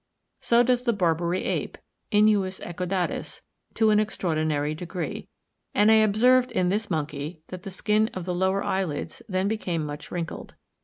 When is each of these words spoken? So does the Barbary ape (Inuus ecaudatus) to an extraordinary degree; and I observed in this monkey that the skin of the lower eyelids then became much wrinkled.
So 0.39 0.63
does 0.63 0.81
the 0.81 0.93
Barbary 0.93 1.43
ape 1.43 1.77
(Inuus 2.11 2.59
ecaudatus) 2.65 3.41
to 3.75 3.91
an 3.91 3.99
extraordinary 3.99 4.73
degree; 4.73 5.27
and 5.75 5.91
I 5.91 5.97
observed 5.97 6.51
in 6.51 6.69
this 6.69 6.89
monkey 6.89 7.43
that 7.49 7.61
the 7.61 7.69
skin 7.69 8.09
of 8.15 8.25
the 8.25 8.33
lower 8.33 8.63
eyelids 8.63 9.21
then 9.29 9.47
became 9.47 9.85
much 9.85 10.09
wrinkled. 10.09 10.55